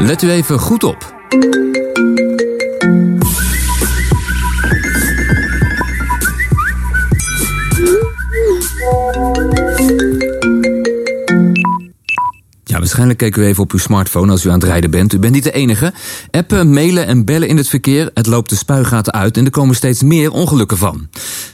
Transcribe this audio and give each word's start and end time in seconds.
Let 0.00 0.22
u 0.22 0.30
even 0.30 0.58
goed 0.58 0.84
op. 0.84 1.14
Ja, 12.64 12.78
waarschijnlijk 12.78 13.18
kijken 13.18 13.42
u 13.42 13.46
even 13.46 13.62
op 13.62 13.72
uw 13.72 13.78
smartphone 13.78 14.30
als 14.30 14.44
u 14.44 14.48
aan 14.48 14.54
het 14.54 14.64
rijden 14.64 14.90
bent. 14.90 15.12
U 15.12 15.18
bent 15.18 15.34
niet 15.34 15.44
de 15.44 15.52
enige. 15.52 15.92
Appen, 16.30 16.72
mailen 16.72 17.06
en 17.06 17.24
bellen 17.24 17.48
in 17.48 17.56
het 17.56 17.68
verkeer. 17.68 18.10
Het 18.14 18.26
loopt 18.26 18.50
de 18.50 18.56
spuigaten 18.56 19.12
uit 19.12 19.36
en 19.36 19.44
er 19.44 19.50
komen 19.50 19.74
steeds 19.74 20.02
meer 20.02 20.30
ongelukken 20.30 20.76
van. 20.76 21.08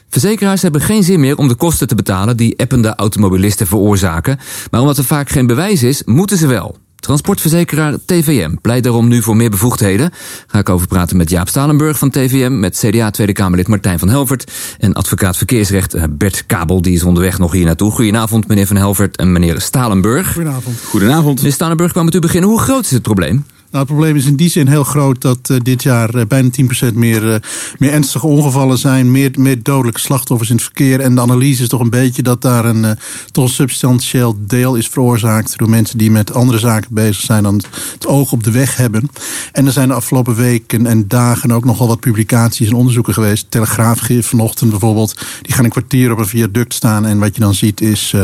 Verzekeraars 0.08 0.62
hebben 0.62 0.80
geen 0.80 1.02
zin 1.02 1.20
meer 1.20 1.36
om 1.36 1.48
de 1.48 1.54
kosten 1.54 1.88
te 1.88 1.94
betalen 1.94 2.36
die 2.36 2.58
appende 2.58 2.94
automobilisten 2.94 3.66
veroorzaken. 3.66 4.38
Maar 4.70 4.80
omdat 4.80 4.98
er 4.98 5.04
vaak 5.04 5.28
geen 5.28 5.46
bewijs 5.46 5.82
is, 5.82 6.02
moeten 6.04 6.36
ze 6.36 6.46
wel. 6.46 6.84
Transportverzekeraar 7.06 7.94
TVM 8.06 8.54
pleit 8.60 8.84
daarom 8.84 9.08
nu 9.08 9.22
voor 9.22 9.36
meer 9.36 9.50
bevoegdheden. 9.50 10.10
Ga 10.46 10.58
ik 10.58 10.68
over 10.68 10.86
praten 10.86 11.16
met 11.16 11.30
Jaap 11.30 11.48
Stalenburg 11.48 11.98
van 11.98 12.10
TVM, 12.10 12.58
met 12.58 12.76
CDA 12.76 13.10
Tweede 13.10 13.32
Kamerlid 13.32 13.68
Martijn 13.68 13.98
van 13.98 14.08
Helvert 14.08 14.52
en 14.78 14.92
advocaat 14.92 15.36
verkeersrecht 15.36 15.94
eh, 15.94 16.02
Bert 16.10 16.46
Kabel, 16.46 16.82
die 16.82 16.94
is 16.94 17.02
onderweg 17.02 17.38
nog 17.38 17.52
hier 17.52 17.64
naartoe. 17.64 17.90
Goedenavond 17.90 18.48
meneer 18.48 18.66
van 18.66 18.76
Helvert 18.76 19.16
en 19.16 19.32
meneer 19.32 19.60
Stalenburg. 19.60 20.32
Goedenavond. 20.32 20.80
Goedenavond. 20.84 21.36
Meneer 21.36 21.52
Stalenburg, 21.52 21.92
kwam 21.92 22.04
met 22.04 22.14
u 22.14 22.18
beginnen. 22.18 22.50
Hoe 22.50 22.60
groot 22.60 22.84
is 22.84 22.90
het 22.90 23.02
probleem? 23.02 23.44
Nou, 23.76 23.88
het 23.88 23.96
probleem 23.96 24.16
is 24.16 24.26
in 24.26 24.36
die 24.36 24.50
zin 24.50 24.68
heel 24.68 24.84
groot 24.84 25.20
dat 25.20 25.48
uh, 25.50 25.56
dit 25.62 25.82
jaar 25.82 26.14
uh, 26.14 26.22
bijna 26.28 26.48
10% 26.90 26.94
meer, 26.94 27.24
uh, 27.24 27.34
meer 27.78 27.92
ernstige 27.92 28.26
ongevallen 28.26 28.78
zijn. 28.78 29.10
Meer, 29.10 29.62
dodelijke 29.62 30.00
slachtoffers 30.00 30.50
in 30.50 30.54
het 30.54 30.64
verkeer. 30.64 31.00
En 31.00 31.14
de 31.14 31.20
analyse 31.20 31.62
is 31.62 31.68
toch 31.68 31.80
een 31.80 31.90
beetje 31.90 32.22
dat 32.22 32.42
daar 32.42 32.64
een 32.64 32.98
toch 33.30 33.50
substantieel 33.50 34.36
deel 34.38 34.74
is 34.74 34.88
veroorzaakt. 34.88 35.58
door 35.58 35.68
mensen 35.68 35.98
die 35.98 36.10
met 36.10 36.34
andere 36.34 36.58
zaken 36.58 36.94
bezig 36.94 37.22
zijn 37.22 37.42
dan 37.42 37.56
het, 37.56 37.66
het 37.92 38.06
oog 38.06 38.32
op 38.32 38.44
de 38.44 38.50
weg 38.50 38.76
hebben. 38.76 39.10
En 39.52 39.66
er 39.66 39.72
zijn 39.72 39.88
de 39.88 39.94
afgelopen 39.94 40.34
weken 40.34 40.86
en 40.86 41.08
dagen 41.08 41.52
ook 41.52 41.64
nogal 41.64 41.88
wat 41.88 42.00
publicaties 42.00 42.68
en 42.68 42.74
onderzoeken 42.74 43.14
geweest. 43.14 43.46
Telegraaf 43.48 44.00
vanochtend 44.20 44.70
bijvoorbeeld. 44.70 45.14
Die 45.42 45.54
gaan 45.54 45.64
een 45.64 45.70
kwartier 45.70 46.12
op 46.12 46.18
een 46.18 46.26
viaduct 46.26 46.74
staan. 46.74 47.06
En 47.06 47.18
wat 47.18 47.34
je 47.34 47.40
dan 47.40 47.54
ziet 47.54 47.80
is 47.80 48.14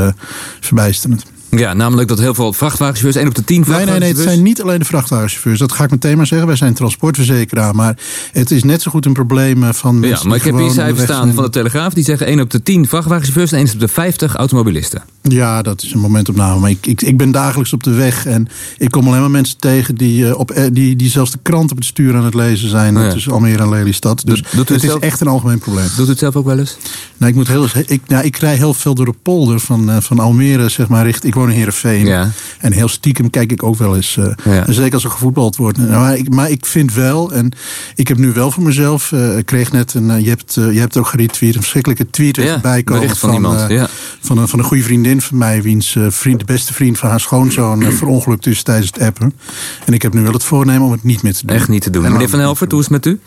verbijsterend. 0.61 1.32
Ja, 1.59 1.73
namelijk 1.73 2.09
dat 2.09 2.19
heel 2.19 2.35
veel 2.35 2.53
vrachtwagenchauffeurs, 2.53 3.17
1 3.17 3.29
op 3.29 3.35
de 3.35 3.45
10 3.45 3.65
vrachtwagenchauffeurs... 3.65 4.01
Nee, 4.01 4.15
nee, 4.15 4.15
nee, 4.15 4.25
het 4.25 4.33
zijn 4.33 4.45
niet 4.45 4.63
alleen 4.63 4.79
de 4.79 4.85
vrachtwagenchauffeurs. 4.85 5.59
Dat 5.59 5.73
ga 5.73 5.85
ik 5.85 5.91
meteen 5.91 6.17
maar 6.17 6.27
zeggen. 6.27 6.47
Wij 6.47 6.57
zijn 6.57 6.75
transportverzekeraar. 6.75 7.75
Maar 7.75 7.99
het 8.33 8.51
is 8.51 8.63
net 8.65 8.83
zo 8.83 8.91
goed 8.91 9.07
een 9.07 9.13
probleem 9.13 9.75
van 9.75 10.01
mensen 10.01 10.23
Ja, 10.23 10.29
maar 10.29 10.37
ik 10.37 10.45
heb 10.45 10.59
hier 10.59 10.71
cijfers 10.71 11.03
staan 11.03 11.35
van 11.35 11.45
de 11.45 11.51
Telegraaf. 11.51 11.95
Die 11.95 12.05
zeggen 12.05 12.27
1 12.27 12.41
op 12.41 12.51
de 12.51 12.63
10 12.63 12.89
vrachtwagenchauffeurs 12.89 13.53
en 13.53 13.59
1 13.59 13.73
op 13.73 13.81
de 13.81 13.89
50 13.89 14.35
automobilisten. 14.35 15.03
Ja, 15.23 15.63
dat 15.63 15.83
is 15.83 15.93
een 15.93 16.01
momentopname. 16.01 16.61
Maar 16.61 16.71
ik, 16.71 16.87
ik, 16.87 17.03
ik 17.03 17.17
ben 17.17 17.31
dagelijks 17.31 17.73
op 17.73 17.83
de 17.83 17.91
weg. 17.91 18.27
En 18.27 18.49
ik 18.79 18.91
kom 18.91 19.07
alleen 19.07 19.21
maar 19.21 19.31
mensen 19.31 19.59
tegen 19.59 19.95
die, 19.95 20.39
op, 20.39 20.55
die, 20.73 20.97
die 20.97 21.11
zelfs 21.11 21.31
de 21.31 21.39
krant 21.43 21.71
op 21.71 21.77
het 21.77 21.87
stuur 21.87 22.17
aan 22.17 22.25
het 22.25 22.35
lezen 22.35 22.69
zijn. 22.69 22.95
Ja. 22.95 23.13
is 23.13 23.31
Almere 23.31 23.63
en 23.63 23.69
Lelystad. 23.69 24.23
Dus 24.27 24.43
doet, 24.43 24.53
doet 24.53 24.69
het, 24.69 24.81
zelf, 24.81 25.01
is 25.01 25.09
echt 25.09 25.21
een 25.21 25.27
algemeen 25.27 25.59
probleem. 25.59 25.87
Doet 25.97 26.07
u 26.07 26.11
het 26.11 26.19
zelf 26.19 26.37
ook 26.37 26.47
wel 26.47 26.59
eens? 26.59 26.77
Nou, 27.17 27.31
ik, 27.31 27.37
moet 27.37 27.49
heel, 27.49 27.67
ik, 27.87 28.01
nou, 28.07 28.25
ik 28.25 28.37
rij 28.37 28.57
heel 28.57 28.75
veel 28.75 28.95
door 28.95 29.07
de 29.07 29.15
polder 29.23 29.61
van, 29.61 30.03
van 30.03 30.19
Almere, 30.19 30.69
zeg 30.69 30.89
maar, 30.89 31.05
richting... 31.05 31.35
Ik 31.35 31.41
in 31.49 31.55
Heerenveen. 31.55 32.07
Ja. 32.07 32.31
En 32.59 32.73
heel 32.73 32.89
stiekem 32.89 33.31
kijk 33.31 33.53
ik 33.53 33.63
ook 33.63 33.77
wel 33.77 33.97
eens. 33.97 34.17
Uh, 34.17 34.27
ja. 34.45 34.73
Zeker 34.73 34.95
als 34.95 35.05
er 35.05 35.11
gevoetbald 35.11 35.57
wordt. 35.57 35.79
Maar, 35.79 36.17
ik, 36.17 36.29
maar 36.29 36.51
ik 36.51 36.67
vind 36.67 36.95
wel, 36.95 37.33
en 37.33 37.53
ik 37.95 38.09
heb 38.09 38.19
nu 38.19 38.33
wel 38.33 38.51
voor 38.51 38.63
mezelf. 38.63 39.11
Uh, 39.13 39.39
ik 39.39 39.47
kreeg 39.47 39.73
net 39.73 39.95
een. 39.95 40.11
Uh, 40.11 40.21
je, 40.21 40.29
hebt, 40.29 40.55
je 40.55 40.79
hebt 40.79 40.97
ook 40.97 41.07
geretweet. 41.07 41.55
Een 41.55 41.61
verschrikkelijke 41.61 42.11
tweet 42.11 42.37
ja, 42.37 42.43
erbij 42.43 42.83
komen. 42.83 43.09
Van, 43.09 43.17
van, 43.17 43.33
iemand. 43.33 43.71
Ja. 43.71 43.89
van, 44.21 44.39
een, 44.39 44.49
van 44.49 44.59
een 44.59 44.65
goede 44.65 44.83
vriendin 44.83 45.21
van 45.21 45.39
mij. 45.39 45.63
Wiens 45.63 45.97
vriend, 46.09 46.39
de 46.39 46.45
beste 46.45 46.75
vriend 46.75 46.99
van 46.99 47.09
haar 47.09 47.21
schoonzoon. 47.21 47.93
verongelukt 47.93 48.47
is 48.47 48.63
tijdens 48.63 48.91
het 48.95 49.03
appen. 49.03 49.33
En 49.85 49.93
ik 49.93 50.03
heb 50.03 50.15
nu 50.15 50.23
wel 50.23 50.33
het 50.33 50.45
voornemen 50.45 50.83
om 50.83 50.93
het 50.93 51.05
niet 51.05 51.23
meer 51.23 51.35
te 51.35 51.47
doen. 51.47 51.57
Echt 51.57 51.69
niet 51.69 51.83
te 51.83 51.91
doen. 51.91 52.05
En 52.05 52.13
Meneer 52.13 52.29
Van 52.29 52.39
Helvert, 52.39 52.71
hoe 52.71 52.81
is 52.81 52.89
het 52.89 53.05
met 53.05 53.07
u? 53.07 53.21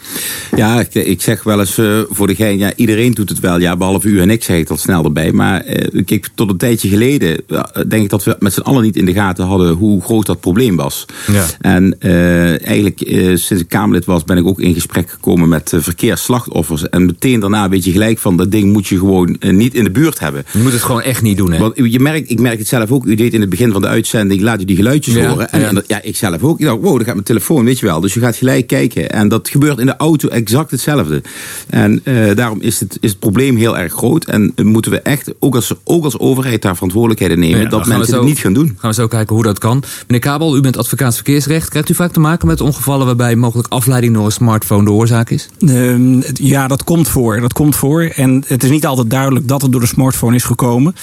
Ja, 0.56 0.80
ik, 0.80 0.94
ik 0.94 1.22
zeg 1.22 1.44
wel 1.44 1.60
eens 1.60 1.80
voor 2.10 2.28
degene. 2.28 2.58
Ja, 2.58 2.74
iedereen 2.76 3.12
doet 3.12 3.30
het 3.30 3.40
wel. 3.40 3.60
Ja, 3.60 3.78
behalve 3.78 4.08
u 4.08 4.22
en 4.22 4.30
ik 4.30 4.44
zeg 4.44 4.58
ik 4.58 4.68
dat 4.68 4.80
snel 4.80 5.04
erbij. 5.04 5.32
Maar 5.32 5.64
kijk, 6.06 6.30
tot 6.36 6.50
een 6.50 6.58
tijdje 6.58 6.90
geleden. 6.90 7.44
denk 7.88 8.04
dat 8.10 8.24
we 8.24 8.36
met 8.40 8.54
z'n 8.54 8.62
allen 8.62 8.84
niet 8.84 8.96
in 8.96 9.06
de 9.06 9.14
gaten 9.14 9.46
hadden 9.46 9.74
hoe 9.74 10.02
groot 10.02 10.26
dat 10.26 10.40
probleem 10.40 10.76
was. 10.76 11.06
Ja. 11.32 11.46
En 11.60 11.96
uh, 12.00 12.66
eigenlijk 12.68 13.02
uh, 13.02 13.26
sinds 13.26 13.64
ik 13.64 13.70
Kamerlid 13.70 14.06
was 14.06 14.24
ben 14.24 14.38
ik 14.38 14.46
ook 14.46 14.60
in 14.60 14.74
gesprek 14.74 15.10
gekomen 15.10 15.50
met 15.50 15.72
uh, 15.72 15.82
verkeersslachtoffers. 15.82 16.90
En 16.90 17.06
meteen 17.06 17.40
daarna 17.40 17.70
weet 17.70 17.86
je 17.86 17.92
gelijk 17.92 18.20
van 18.20 18.38
dat 18.38 18.52
ding 18.52 18.74
moet 18.74 18.88
je 18.88 18.98
gewoon 18.98 19.38
niet 19.40 19.74
in 19.74 19.84
de 19.84 19.92
buurt 19.92 20.20
hebben. 20.20 20.46
Je 20.52 20.60
moet 20.60 20.72
het 20.72 20.84
gewoon 20.84 21.02
echt 21.02 21.22
niet 21.22 21.38
doen 21.38 21.52
hè? 21.52 21.60
Want 21.60 21.74
je 21.76 22.00
merkt, 22.00 22.30
ik 22.30 22.40
merk 22.40 22.58
het 22.58 22.68
zelf 22.68 22.92
ook. 22.92 23.06
U 23.06 23.16
deed 23.16 23.34
in 23.34 23.42
het 23.42 23.50
begin 23.50 23.72
van 23.72 23.82
de 23.82 23.88
uitzending, 23.88 24.42
laat 24.42 24.62
u 24.62 24.66
die 24.66 24.76
geluidjes 24.76 25.14
ja, 25.14 25.28
horen. 25.28 25.52
En, 25.52 25.60
ja. 25.60 25.68
en 25.68 25.76
dat, 25.76 25.84
ja, 25.88 26.02
ik 26.02 26.16
zelf 26.16 26.44
ook. 26.44 26.60
Ik 26.60 26.66
dacht, 26.66 26.82
wow, 26.82 26.96
daar 26.96 27.06
gaat 27.06 27.14
mijn 27.14 27.26
telefoon, 27.26 27.66
weet 27.66 27.80
je 27.80 27.86
wel. 27.86 28.00
Dus 28.00 28.14
je 28.14 28.20
gaat 28.20 28.36
gelijk 28.36 28.68
kijken. 28.68 29.10
En 29.10 29.28
dat 29.28 29.50
gebeurt 29.50 29.80
in 29.80 29.86
de 29.86 29.98
auto 29.98 30.28
exact 30.28 30.72
hetzelfde. 30.72 31.22
En 31.70 32.02
daarom 32.36 32.62
is 32.62 32.80
het, 32.80 32.98
is 33.02 33.10
het 33.10 33.20
probleem 33.20 33.56
heel 33.56 33.78
erg 33.78 33.94
groot. 33.94 34.26
En 34.26 34.54
moeten 34.64 34.92
we 34.92 35.00
echt, 35.00 35.34
ook 35.40 35.56
als, 35.56 35.74
ook 35.84 36.04
als 36.04 36.20
overheid 36.20 36.62
daar 36.62 36.74
verantwoordelijkheden 36.74 37.40
nemen, 37.40 37.62
Ja, 37.62 37.70
dat 37.70 37.86
gaan 37.98 38.06
we 38.06 38.16
zo- 38.18 38.24
niet 38.24 38.40
gaan 38.40 38.54
doen. 38.54 38.78
Gaan 38.80 38.90
we 38.90 38.96
zo 38.96 39.08
kijken 39.08 39.36
hoe 39.36 39.44
dat 39.44 39.60
kan. 39.60 39.84
Meneer 40.08 40.20
Kabel, 40.20 40.58
u 40.58 40.62
bent 40.62 40.78
advocaat 40.78 41.16
verkeersrecht. 41.16 41.70
Krijgt 41.70 41.90
u 41.90 41.94
vaak 41.94 42.12
te 42.12 42.20
maken 42.20 42.48
met 42.48 42.62
ongevallen 42.62 43.06
waarbij 43.06 43.36
mogelijk 43.36 43.68
afleiding 43.68 44.14
door 44.14 44.26
een 44.26 44.32
smartphone 44.32 44.84
de 44.86 44.92
oorzaak 44.92 45.30
is? 45.30 45.50
Ehm, 45.60 46.22
ja, 46.34 46.68
dat 46.68 46.84
komt 46.84 47.08
voor. 47.08 47.40
Dat 47.42 47.54
komt 47.54 47.76
voor. 47.76 48.04
En 48.04 48.44
het 48.48 48.64
is 48.64 48.70
niet 48.70 48.86
altijd 48.86 49.10
duidelijk 49.10 49.48
dat 49.48 49.62
het 49.62 49.72
door 49.72 49.82
de 49.82 49.88
smartphone 49.88 50.36
is 50.36 50.44
gekomen. 50.44 50.96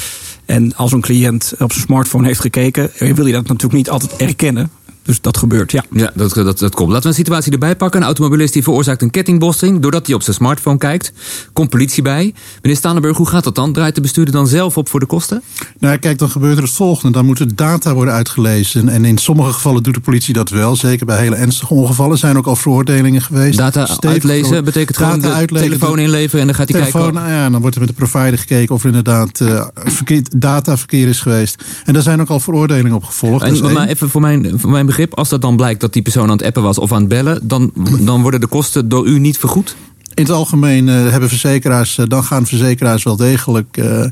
En 0.47 0.77
als 0.77 0.93
een 0.93 1.01
cliënt 1.01 1.53
op 1.59 1.73
zijn 1.73 1.85
smartphone 1.85 2.27
heeft 2.27 2.41
gekeken, 2.41 2.95
eh, 2.95 3.13
wil 3.15 3.27
je 3.27 3.33
dat 3.33 3.43
natuurlijk 3.47 3.73
niet 3.75 3.91
altijd 3.91 4.17
erkennen. 4.17 4.71
Dus 5.03 5.21
dat 5.21 5.37
gebeurt, 5.37 5.73
ja. 5.73 5.85
Ja, 5.93 6.11
dat, 6.15 6.35
dat, 6.35 6.59
dat 6.59 6.75
komt. 6.75 6.89
Laten 6.89 7.03
we 7.03 7.09
een 7.09 7.15
situatie 7.15 7.53
erbij 7.53 7.77
pakken. 7.77 8.01
Een 8.01 8.07
automobilist 8.07 8.53
die 8.53 8.63
veroorzaakt 8.63 9.03
een 9.03 9.11
kettingbotsing 9.11 9.81
doordat 9.81 10.07
hij 10.07 10.15
op 10.15 10.23
zijn 10.23 10.37
smartphone 10.37 10.79
kijkt. 10.79 11.13
Komt 11.53 11.71
politie 11.71 12.03
bij. 12.03 12.35
Meneer 12.63 12.77
Stanenburg, 12.79 13.17
hoe 13.17 13.27
gaat 13.29 13.45
dat 13.45 13.55
dan? 13.55 13.73
Draait 13.73 13.95
de 13.95 14.01
bestuurder 14.01 14.35
dan 14.35 14.47
zelf 14.47 14.77
op 14.77 14.89
voor 14.89 15.01
de 15.01 15.07
kosten? 15.07 15.43
Nou, 15.79 15.97
kijk, 15.97 16.19
dan 16.19 16.31
gebeurt 16.31 16.57
er 16.57 16.63
het 16.63 16.73
volgende. 16.73 17.13
Dan 17.13 17.25
moeten 17.27 17.57
data 17.57 17.95
worden 17.95 18.15
uitgelezen. 18.15 18.89
En 18.89 19.05
in 19.05 19.19
sommige 19.19 19.53
gevallen 19.53 19.83
doet 19.83 19.95
de 19.95 20.01
politie 20.01 20.35
dat 20.35 20.51
wel. 20.51 20.77
Zeker 20.77 21.07
bij 21.07 21.19
hele 21.19 21.37
ernstige 21.37 21.75
ongevallen 21.75 22.19
zijn 22.19 22.37
ook 22.37 22.47
al 22.47 22.57
veroordelingen 22.57 23.23
geweest. 23.23 23.59
Data 23.59 23.87
Stevig 23.87 24.11
uitlezen 24.11 24.65
betekent 24.65 24.99
Data 24.99 25.11
gewoon 25.13 25.29
de 25.31 25.37
uitlezen, 25.37 25.69
telefoon 25.69 25.97
de- 25.97 26.03
inleveren 26.03 26.41
en 26.41 26.47
dan 26.47 26.55
gaat 26.57 26.69
hij 26.69 26.79
telefoon, 26.81 27.03
kijken. 27.13 27.21
nou 27.23 27.33
ja, 27.43 27.51
dan 27.51 27.61
wordt 27.61 27.75
er 27.77 27.81
met 27.83 27.91
de 27.91 27.97
provider 28.07 28.39
gekeken 28.39 28.75
of 28.75 28.81
er 28.81 28.87
inderdaad 28.87 29.41
uh, 29.41 29.67
verkeer, 29.75 30.23
dataverkeer 30.37 31.09
is 31.09 31.21
geweest. 31.21 31.65
En 31.85 31.93
daar 31.93 32.03
zijn 32.03 32.21
ook 32.21 32.29
al 32.29 32.41
veroordelingen 32.41 32.93
op 32.93 33.05
gevolgd. 33.05 33.41
Dat 33.45 33.53
is 33.53 33.59
En, 33.61 33.65
één. 33.65 33.75
maar 33.75 33.89
even 33.89 34.11
voor 34.11 34.21
mijn, 34.21 34.53
voor 34.57 34.71
mijn 34.71 34.87
als 35.15 35.29
dat 35.29 35.41
dan 35.41 35.57
blijkt 35.57 35.81
dat 35.81 35.93
die 35.93 36.03
persoon 36.03 36.25
aan 36.25 36.37
het 36.37 36.43
appen 36.43 36.63
was 36.63 36.79
of 36.79 36.93
aan 36.93 37.01
het 37.01 37.09
bellen, 37.09 37.49
dan, 37.49 37.73
dan 38.01 38.23
worden 38.23 38.41
de 38.41 38.47
kosten 38.47 38.89
door 38.89 39.07
u 39.07 39.19
niet 39.19 39.39
vergoed? 39.39 39.77
In 40.23 40.29
het 40.29 40.37
algemeen 40.37 40.89
uh, 40.89 41.11
hebben 41.11 41.29
verzekeraars, 41.29 41.99
uh, 41.99 42.07
dan 42.09 42.25
gaan 42.25 42.47
verzekeraars 42.47 43.03
wel 43.03 43.17
degelijk. 43.17 43.77
Uh, 43.77 44.05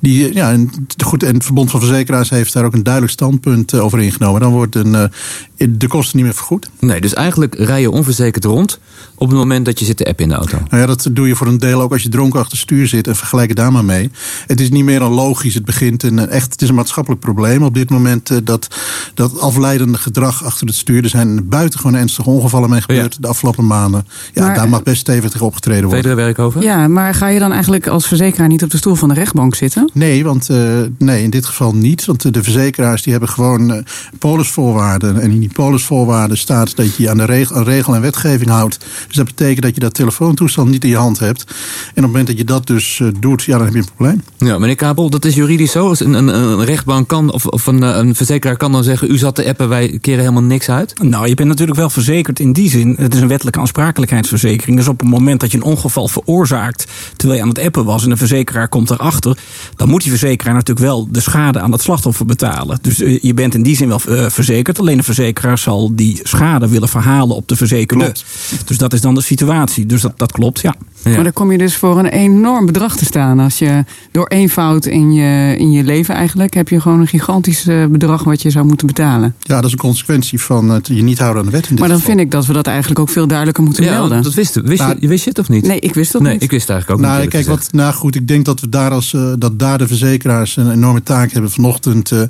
die, 0.00 0.34
ja, 0.34 0.50
en, 0.50 0.70
goed, 1.04 1.22
en 1.22 1.34
het 1.34 1.44
Verbond 1.44 1.70
van 1.70 1.80
Verzekeraars 1.80 2.30
heeft 2.30 2.52
daar 2.52 2.64
ook 2.64 2.74
een 2.74 2.82
duidelijk 2.82 3.12
standpunt 3.12 3.74
over 3.74 4.00
ingenomen. 4.00 4.40
Dan 4.40 4.52
worden 4.52 5.10
de 5.56 5.88
kosten 5.88 6.16
niet 6.16 6.26
meer 6.26 6.34
vergoed. 6.34 6.70
Nee, 6.80 7.00
dus 7.00 7.14
eigenlijk 7.14 7.54
rij 7.54 7.80
je 7.80 7.90
onverzekerd 7.90 8.44
rond 8.44 8.78
op 9.16 9.28
het 9.28 9.38
moment 9.38 9.64
dat 9.64 9.78
je 9.78 9.84
zit 9.84 9.96
te 9.96 10.04
appen 10.04 10.24
in 10.24 10.30
de 10.30 10.36
auto. 10.36 10.58
Nou 10.68 10.80
ja, 10.80 10.86
dat 10.86 11.08
doe 11.12 11.28
je 11.28 11.36
voor 11.36 11.46
een 11.46 11.58
deel 11.58 11.80
ook 11.80 11.92
als 11.92 12.02
je 12.02 12.08
dronken 12.08 12.38
achter 12.38 12.52
het 12.52 12.66
stuur 12.66 12.86
zit 12.86 13.06
en 13.06 13.16
vergelijk 13.16 13.48
het 13.48 13.56
daar 13.56 13.72
maar 13.72 13.84
mee. 13.84 14.10
Het 14.46 14.60
is 14.60 14.70
niet 14.70 14.84
meer 14.84 14.98
dan 14.98 15.12
logisch. 15.12 15.54
Het 15.54 15.64
begint 15.64 16.02
een, 16.02 16.28
echt, 16.28 16.52
het 16.52 16.62
is 16.62 16.68
een 16.68 16.74
maatschappelijk 16.74 17.20
probleem 17.20 17.62
op 17.62 17.74
dit 17.74 17.90
moment 17.90 18.30
uh, 18.30 18.38
dat, 18.44 18.68
dat 19.14 19.40
afleidende 19.40 19.98
gedrag 19.98 20.44
achter 20.44 20.66
het 20.66 20.76
stuur. 20.76 21.02
Er 21.02 21.08
zijn 21.08 21.48
buitengewoon 21.48 21.94
ernstige 21.94 22.30
ongevallen 22.30 22.70
mee 22.70 22.80
gebeurd 22.80 23.14
ja. 23.14 23.20
de 23.20 23.28
afgelopen 23.28 23.66
maanden. 23.66 24.06
Ja, 24.32 24.46
maar, 24.46 24.54
daar 24.54 24.68
mag 24.68 24.82
best 24.82 25.00
stevig 25.00 25.30
tegen 25.30 25.46
opgetreden 25.54 25.88
worden. 25.88 26.16
Werkhoven? 26.16 26.60
Ja, 26.60 26.88
maar 26.88 27.14
ga 27.14 27.28
je 27.28 27.38
dan 27.38 27.52
eigenlijk 27.52 27.86
als 27.86 28.06
verzekeraar 28.06 28.48
niet 28.48 28.62
op 28.62 28.70
de 28.70 28.76
stoel 28.76 28.94
van 28.94 29.08
de 29.08 29.14
rechtbank 29.14 29.54
zitten? 29.54 29.90
Nee, 29.92 30.24
want 30.24 30.50
uh, 30.50 30.80
nee, 30.98 31.22
in 31.22 31.30
dit 31.30 31.46
geval 31.46 31.74
niet. 31.74 32.04
Want 32.04 32.34
de 32.34 32.42
verzekeraars 32.42 33.02
die 33.02 33.12
hebben 33.12 33.30
gewoon 33.30 33.72
uh, 33.72 33.78
polisvoorwaarden. 34.18 35.20
En 35.20 35.30
in 35.30 35.40
die 35.40 35.52
polisvoorwaarden 35.52 36.38
staat 36.38 36.76
dat 36.76 36.96
je 36.96 37.02
je 37.02 37.10
aan 37.10 37.16
de 37.16 37.24
regel, 37.24 37.56
aan 37.56 37.64
regel 37.64 37.94
en 37.94 38.00
wetgeving 38.00 38.50
houdt. 38.50 38.78
Dus 39.06 39.16
dat 39.16 39.24
betekent 39.24 39.62
dat 39.62 39.74
je 39.74 39.80
dat 39.80 39.94
telefoontoestand 39.94 40.70
niet 40.70 40.84
in 40.84 40.90
je 40.90 40.96
hand 40.96 41.18
hebt. 41.18 41.44
En 41.44 41.50
op 41.50 41.94
het 41.94 42.04
moment 42.04 42.26
dat 42.26 42.38
je 42.38 42.44
dat 42.44 42.66
dus 42.66 42.98
uh, 42.98 43.08
doet, 43.20 43.42
ja, 43.42 43.56
dan 43.56 43.64
heb 43.64 43.74
je 43.74 43.80
een 43.80 43.94
probleem. 43.96 44.22
Ja, 44.38 44.58
meneer 44.58 44.76
Kabel, 44.76 45.10
dat 45.10 45.24
is 45.24 45.34
juridisch 45.34 45.72
zo. 45.72 45.88
Als 45.88 46.00
een, 46.00 46.12
een, 46.12 46.28
een 46.28 46.64
rechtbank 46.64 47.08
kan, 47.08 47.32
of, 47.32 47.46
of 47.46 47.66
een, 47.66 47.82
een, 47.82 48.14
verzekeraar 48.14 48.56
kan 48.56 48.72
dan 48.72 48.84
zeggen: 48.84 49.10
U 49.10 49.18
zat 49.18 49.34
te 49.34 49.46
appen, 49.46 49.68
wij 49.68 49.98
keren 50.00 50.20
helemaal 50.20 50.42
niks 50.42 50.70
uit. 50.70 51.02
Nou, 51.02 51.28
je 51.28 51.34
bent 51.34 51.48
natuurlijk 51.48 51.78
wel 51.78 51.90
verzekerd 51.90 52.40
in 52.40 52.52
die 52.52 52.70
zin. 52.70 52.94
Het 52.98 53.14
is 53.14 53.20
een 53.20 53.28
wettelijke 53.28 53.60
aansprakelijkheidsverzekering. 53.60 54.76
Dus 54.76 54.88
op 54.88 55.00
het 55.00 55.08
moment 55.08 55.33
moment 55.34 55.40
dat 55.40 55.50
je 55.50 55.56
een 55.56 55.72
ongeval 55.76 56.08
veroorzaakt 56.08 56.86
terwijl 57.16 57.38
je 57.38 57.44
aan 57.44 57.52
het 57.54 57.64
appen 57.64 57.84
was 57.84 58.02
en 58.04 58.08
de 58.10 58.16
verzekeraar 58.16 58.68
komt 58.68 58.90
erachter, 58.90 59.36
dan 59.76 59.88
moet 59.88 60.00
die 60.02 60.10
verzekeraar 60.10 60.54
natuurlijk 60.54 60.86
wel 60.86 61.08
de 61.10 61.20
schade 61.20 61.60
aan 61.60 61.70
dat 61.70 61.82
slachtoffer 61.82 62.26
betalen. 62.26 62.78
Dus 62.82 63.00
eh, 63.00 63.18
je 63.22 63.34
bent 63.34 63.54
in 63.54 63.62
die 63.62 63.76
zin 63.76 63.88
wel 63.88 64.00
eh, 64.08 64.26
verzekerd, 64.30 64.78
alleen 64.80 64.96
de 64.96 65.02
verzekeraar 65.02 65.58
zal 65.58 65.90
die 65.94 66.20
schade 66.22 66.68
willen 66.68 66.88
verhalen 66.88 67.36
op 67.36 67.48
de 67.48 67.56
verzekerde. 67.56 68.04
Klopt. 68.04 68.24
Dus 68.64 68.78
dat 68.78 68.92
is 68.92 69.00
dan 69.00 69.14
de 69.14 69.20
situatie. 69.22 69.86
Dus 69.86 70.00
dat, 70.00 70.12
dat 70.16 70.32
klopt, 70.32 70.60
ja. 70.60 70.74
Ja. 71.04 71.10
Maar 71.10 71.22
dan 71.24 71.32
kom 71.32 71.52
je 71.52 71.58
dus 71.58 71.76
voor 71.76 71.98
een 71.98 72.06
enorm 72.06 72.66
bedrag 72.66 72.96
te 72.96 73.04
staan. 73.04 73.38
Als 73.40 73.58
je 73.58 73.84
door 74.12 74.26
één 74.26 74.48
fout 74.48 74.86
in 74.86 75.12
je, 75.12 75.56
in 75.58 75.72
je 75.72 75.84
leven 75.84 76.14
eigenlijk... 76.14 76.54
heb 76.54 76.68
je 76.68 76.80
gewoon 76.80 77.00
een 77.00 77.06
gigantisch 77.06 77.66
eh, 77.66 77.86
bedrag 77.86 78.24
wat 78.24 78.42
je 78.42 78.50
zou 78.50 78.66
moeten 78.66 78.86
betalen. 78.86 79.34
Ja, 79.40 79.54
dat 79.56 79.64
is 79.64 79.72
een 79.72 79.78
consequentie 79.78 80.40
van 80.40 80.68
het 80.70 80.86
je 80.86 81.02
niet 81.02 81.18
houden 81.18 81.38
aan 81.42 81.46
de 81.48 81.52
wet 81.54 81.62
in 81.64 81.70
dit 81.70 81.78
Maar 81.78 81.88
dan 81.88 81.98
geval. 81.98 82.14
vind 82.14 82.26
ik 82.26 82.32
dat 82.32 82.46
we 82.46 82.52
dat 82.52 82.66
eigenlijk 82.66 82.98
ook 83.00 83.08
veel 83.08 83.26
duidelijker 83.26 83.64
moeten 83.64 83.84
Ja, 83.84 83.90
melden. 83.92 84.22
dat 84.22 84.34
wist, 84.34 84.54
wist, 84.54 84.80
Nou, 84.80 84.96
je, 85.00 85.08
wist 85.08 85.23
je 85.24 85.30
het 85.30 85.38
of 85.38 85.48
niet? 85.48 85.66
Nee, 85.66 85.80
ik 85.80 85.94
wist 85.94 86.12
dat 86.12 86.22
nee, 86.22 86.32
niet. 86.32 86.42
ik 86.42 86.50
wist 86.50 86.62
het 86.62 86.70
eigenlijk 86.70 87.00
ook 87.00 87.06
Nou, 87.06 87.20
niet. 87.22 87.30
kijk, 87.30 87.46
wat, 87.46 87.68
nou 87.72 87.94
goed, 87.94 88.14
ik 88.14 88.28
denk 88.28 88.44
dat 88.44 88.60
we 88.60 88.68
daar 88.68 88.90
als 88.90 89.14
eh, 89.14 89.32
dat 89.38 89.58
daar 89.58 89.78
de 89.78 89.86
verzekeraars 89.86 90.56
een 90.56 90.70
enorme 90.70 91.02
taak 91.02 91.32
hebben. 91.32 91.50
Vanochtend 91.50 92.10
eh, 92.10 92.22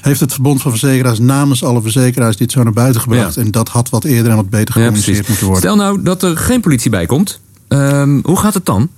heeft 0.00 0.20
het 0.20 0.32
Verbond 0.32 0.62
van 0.62 0.70
Verzekeraars 0.70 1.18
namens 1.18 1.64
alle 1.64 1.82
verzekeraars 1.82 2.36
dit 2.36 2.52
zo 2.52 2.62
naar 2.62 2.72
buiten 2.72 3.00
gebracht. 3.00 3.34
Ja. 3.34 3.42
En 3.42 3.50
dat 3.50 3.68
had 3.68 3.90
wat 3.90 4.04
eerder 4.04 4.30
en 4.30 4.36
wat 4.36 4.50
beter 4.50 4.74
gecommuniceerd 4.74 5.28
moeten 5.28 5.46
worden. 5.46 5.62
Stel 5.62 5.76
nou 5.76 6.02
dat 6.02 6.22
er 6.22 6.36
geen 6.36 6.60
politie 6.60 6.90
bij 6.90 7.06
komt. 7.06 7.40
Ehm, 7.68 8.20
hoe 8.22 8.38
gaat 8.38 8.54
het 8.54 8.66
dan? 8.66 8.88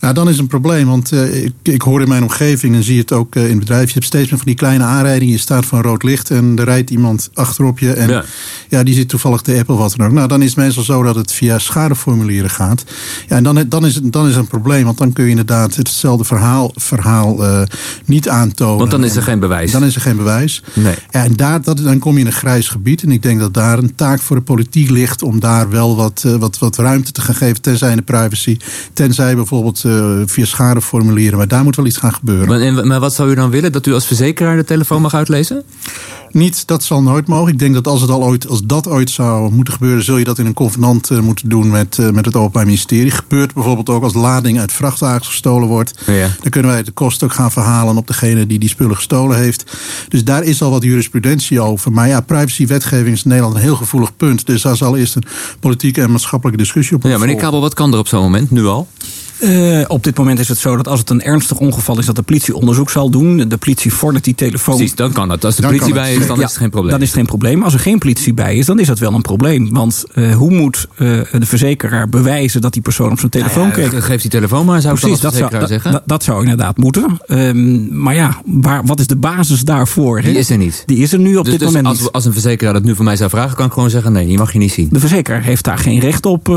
Nou, 0.00 0.14
dan 0.14 0.24
is 0.24 0.32
het 0.32 0.40
een 0.40 0.46
probleem, 0.46 0.86
want 0.86 1.12
eh, 1.12 1.44
ik, 1.44 1.52
ik 1.62 1.82
hoor 1.82 2.02
in 2.02 2.08
mijn 2.08 2.22
omgeving 2.22 2.74
en 2.74 2.82
zie 2.82 2.98
het 2.98 3.12
ook 3.12 3.34
eh, 3.34 3.42
in 3.42 3.48
het 3.48 3.58
bedrijf. 3.58 3.86
Je 3.86 3.92
hebt 3.92 4.04
steeds 4.04 4.30
meer 4.30 4.38
van 4.38 4.46
die 4.46 4.56
kleine 4.56 4.84
aanrijdingen. 4.84 5.34
Je 5.34 5.40
staat 5.40 5.70
een 5.70 5.82
rood 5.82 6.02
licht 6.02 6.30
en 6.30 6.58
er 6.58 6.64
rijdt 6.64 6.90
iemand 6.90 7.30
achterop 7.34 7.78
je. 7.78 7.92
En 7.92 8.08
Ja. 8.08 8.24
ja. 8.68 8.82
die 8.82 8.94
zit 8.94 9.08
toevallig 9.08 9.40
te 9.40 9.58
app 9.58 9.70
of 9.70 9.78
wat 9.78 9.94
dan 9.96 10.06
ook. 10.06 10.12
Nou, 10.12 10.28
dan 10.28 10.42
is 10.42 10.48
het 10.48 10.56
meestal 10.56 10.82
zo 10.82 11.02
dat 11.02 11.14
het 11.14 11.32
via 11.32 11.58
schadeformulieren 11.58 12.50
gaat. 12.50 12.84
Ja, 13.28 13.36
en 13.36 13.42
dan, 13.42 13.64
dan, 13.68 13.86
is 13.86 13.94
het, 13.94 14.12
dan 14.12 14.24
is 14.26 14.30
het 14.30 14.40
een 14.40 14.48
probleem, 14.48 14.84
want 14.84 14.98
dan 14.98 15.12
kun 15.12 15.24
je 15.24 15.30
inderdaad 15.30 15.76
hetzelfde 15.76 16.24
verhaal, 16.24 16.72
verhaal 16.74 17.44
eh, 17.44 17.62
niet 18.04 18.28
aantonen. 18.28 18.78
Want 18.78 18.90
dan 18.90 19.04
is 19.04 19.16
er 19.16 19.16
En 19.16 19.22
geen 19.22 19.40
bewijs. 19.40 19.70
Dan 19.70 19.84
is 19.84 19.94
er 19.94 20.00
geen 20.00 20.16
bewijs. 20.16 20.62
Nee. 20.72 20.94
En 21.10 21.32
daar, 21.36 21.62
dat, 21.62 21.78
dan 21.78 21.98
kom 21.98 22.14
je 22.14 22.20
in 22.20 22.26
een 22.26 22.32
grijs 22.32 22.68
gebied. 22.68 23.02
En 23.02 23.10
ik 23.10 23.22
denk 23.22 23.40
dat 23.40 23.54
daar 23.54 23.78
een 23.78 23.94
taak 23.94 24.20
voor 24.20 24.36
de 24.36 24.42
politiek 24.42 24.90
ligt 24.90 25.22
om 25.22 25.40
daar 25.40 25.70
wel 25.70 25.96
wat, 25.96 26.24
wat, 26.38 26.58
wat 26.58 26.76
ruimte 26.76 27.12
te 27.12 27.20
gaan 27.20 27.34
geven. 27.34 27.62
Tenzij 27.62 27.94
de 27.94 28.02
privacy. 28.02 28.56
Tenzij 28.92 29.34
bijvoorbeeld 29.34 29.84
eh, 29.88 30.22
via 30.26 30.44
schadeformulieren. 30.44 31.38
Maar 31.38 31.48
daar 31.48 31.64
moet 31.64 31.76
wel 31.76 31.86
iets 31.86 31.96
gaan 31.96 32.12
gebeuren. 32.14 32.48
Maar, 32.48 32.60
en- 32.60 32.86
maar 32.86 33.00
wat 33.00 33.14
zou 33.14 33.30
u 33.30 33.34
dan 33.34 33.50
willen? 33.50 33.72
Dat 33.72 33.86
u 33.86 33.92
als 33.94 34.06
verzekeraar 34.06 34.56
de 34.56 34.64
telefoon 34.64 35.02
mag 35.02 35.14
uitlezen? 35.14 35.62
Niet, 36.30 36.66
dat 36.66 36.82
zal 36.82 37.02
nooit 37.02 37.26
mogen. 37.26 37.52
Ik 37.52 37.58
denk 37.58 37.74
dat 37.74 37.86
als, 37.86 38.00
het 38.00 38.10
al 38.10 38.22
ooit, 38.24 38.48
als 38.48 38.60
dat 38.64 38.88
ooit 38.88 39.10
zou 39.10 39.52
moeten 39.52 39.72
gebeuren, 39.74 40.04
zul 40.04 40.16
je 40.16 40.24
dat 40.24 40.38
in 40.38 40.46
een 40.46 40.54
convenant 40.54 41.10
eh, 41.10 41.18
moeten 41.20 41.48
doen 41.48 41.70
met, 41.70 41.98
eh, 41.98 42.10
met 42.10 42.24
het 42.24 42.36
Openbaar 42.36 42.64
Ministerie. 42.64 43.10
Gebeurt 43.10 43.54
bijvoorbeeld 43.54 43.88
ook 43.88 44.02
als 44.02 44.14
lading 44.14 44.58
uit 44.60 44.72
vrachtwagens 44.72 45.28
gestolen 45.28 45.68
wordt. 45.68 45.94
Ja. 46.06 46.28
Dan 46.40 46.50
kunnen 46.50 46.70
wij 46.70 46.82
de 46.82 46.90
kosten 46.90 47.26
ook 47.26 47.32
gaan 47.34 47.50
verhalen 47.50 47.96
op 47.96 48.06
degene 48.06 48.46
die 48.46 48.58
die 48.58 48.68
spullen 48.68 48.96
gestolen 48.96 49.36
heeft. 49.36 49.76
Dus 50.08 50.24
daar 50.24 50.42
is 50.42 50.62
al 50.62 50.70
wat 50.70 50.82
jurisprudentie 50.82 51.60
over. 51.60 51.92
Maar 51.92 52.08
ja, 52.08 52.20
privacywetgeving 52.20 53.14
is 53.16 53.22
in 53.22 53.28
Nederland 53.28 53.54
een 53.56 53.62
heel 53.62 53.76
gevoelig 53.76 54.16
punt. 54.16 54.46
Dus 54.46 54.62
daar 54.62 54.76
zal 54.76 54.96
eerst 54.96 55.14
een 55.16 55.24
politieke 55.60 56.02
en 56.02 56.10
maatschappelijke 56.10 56.62
discussie 56.62 56.96
op 56.96 57.02
Ja, 57.02 57.18
meneer. 57.18 57.36
Kabel, 57.36 57.60
wat 57.60 57.74
kan 57.74 57.92
er 57.92 57.98
op 57.98 58.08
zo'n 58.08 58.22
moment, 58.22 58.50
nu 58.50 58.66
al? 58.66 58.88
Eh, 59.38 59.84
op 59.88 60.04
dit 60.04 60.16
moment 60.18 60.38
is 60.38 60.48
het 60.48 60.58
zo 60.58 60.76
dat 60.76 60.88
als 60.88 61.00
het 61.00 61.10
een 61.10 61.22
ernstig 61.22 61.58
ongeval 61.58 61.98
is, 61.98 62.06
dat 62.06 62.16
de 62.16 62.22
politie 62.22 62.54
onderzoek 62.56 62.90
zal 62.90 63.10
doen. 63.10 63.36
De 63.48 63.56
politie 63.56 63.92
vordert 63.92 64.24
die 64.24 64.34
telefoon. 64.34 64.76
Precies, 64.76 64.94
dan 64.94 65.12
kan 65.12 65.30
het. 65.30 65.44
Als 65.44 65.56
de 65.56 65.62
Dan 65.62 65.70
politie 65.70 65.94
bij 65.94 66.14
is, 66.14 66.26
dan 66.26 66.36
Ja, 66.38 66.42
is 66.44 66.48
het 66.50 66.58
geen 66.58 66.70
probleem. 66.70 66.90
Dan 66.92 67.00
is 67.00 67.06
het 67.08 67.16
geen 67.16 67.26
probleem. 67.26 67.62
Als 67.62 67.74
er 67.74 67.80
geen 67.80 67.98
politie 67.98 68.34
bij 68.34 68.56
is, 68.56 68.66
dan 68.66 68.78
is 68.78 68.86
dat 68.86 68.98
wel 68.98 69.12
een 69.14 69.22
probleem. 69.22 69.72
Want 69.72 70.04
eh, 70.14 70.34
hoe 70.34 70.50
moet 70.50 70.86
eh, 70.96 70.96
de 71.32 71.46
verzekeraar 71.46 72.08
bewijzen 72.08 72.60
dat 72.60 72.72
die 72.72 72.82
persoon 72.82 73.10
op 73.10 73.18
zijn 73.18 73.30
telefoon 73.30 73.68
Nou 73.68 73.80
ja, 73.82 73.88
keek? 73.88 74.02
Geef 74.04 74.20
die 74.22 74.30
telefoon 74.30 74.66
maar, 74.66 74.80
zou 74.80 74.94
ik 74.94 75.00
dan 75.00 75.10
Precies, 75.10 75.24
als 75.26 75.34
dat 75.34 75.40
zou, 75.40 75.50
verzekeraar 75.50 75.60
dat, 75.60 75.68
zeggen. 75.68 75.92
dat- 75.92 76.02
dat 76.08 76.22
zou 76.24 76.42
inderdaad 76.42 76.76
moeten. 76.76 77.18
Ehm, 77.26 78.02
maar 78.02 78.14
ja, 78.14 78.36
waar, 78.44 78.84
wat 78.86 79.00
is 79.00 79.06
de 79.06 79.16
basis 79.16 79.60
daarvoor? 79.62 80.16
hè? 80.18 80.28
Die 80.28 80.38
is 80.38 80.50
er 80.50 80.56
niet. 80.58 80.82
Die 80.86 80.98
is 80.98 81.12
er 81.12 81.18
nu 81.18 81.36
op 81.36 81.42
Dus, 81.44 81.52
dit 81.52 81.58
dus 81.62 81.68
moment 81.68 81.86
als, 81.86 82.00
niet. 82.00 82.12
als 82.12 82.24
een 82.24 82.32
verzekeraar 82.32 82.72
dat 82.72 82.84
nu 82.84 82.94
van 82.94 83.04
mij 83.04 83.16
zou 83.16 83.30
vragen, 83.30 83.56
kan 83.56 83.66
ik 83.66 83.72
gewoon 83.72 83.90
zeggen: 83.90 84.12
nee, 84.12 84.26
die 84.26 84.38
mag 84.38 84.52
je 84.52 84.58
niet 84.58 84.72
zien. 84.72 84.88
De 84.90 85.00
verzekeraar 85.00 85.42
heeft 85.42 85.64
daar 85.64 85.78
geen 85.78 86.00
recht 86.00 86.26
op 86.26 86.48